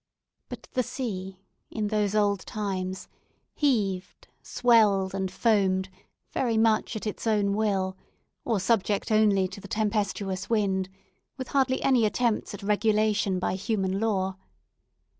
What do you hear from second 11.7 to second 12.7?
any attempts at